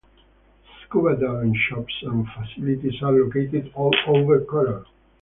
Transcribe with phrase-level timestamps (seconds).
[0.83, 4.83] Scuba diving shops and facilities are located all over Koror.